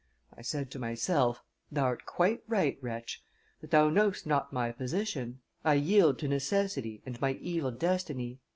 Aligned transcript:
I 0.35 0.41
said 0.41 0.71
to 0.71 0.79
myself: 0.79 1.43
'Thou'rt 1.71 2.07
quite 2.07 2.41
right, 2.47 2.75
wretch; 2.81 3.23
but 3.59 3.69
thou 3.69 3.89
know'st 3.91 4.25
not 4.25 4.51
my 4.51 4.71
position; 4.71 5.41
I 5.63 5.75
yield 5.75 6.17
to 6.21 6.27
necessity 6.27 7.03
and 7.05 7.21
my 7.21 7.33
evil 7.33 7.69
destiny. 7.69 8.39